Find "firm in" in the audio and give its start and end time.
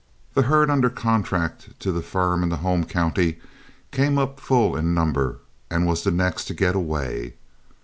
2.01-2.49